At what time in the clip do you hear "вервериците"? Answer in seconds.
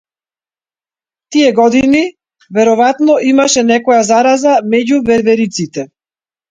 5.13-5.89